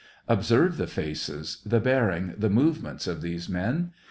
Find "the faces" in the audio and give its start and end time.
0.77-1.59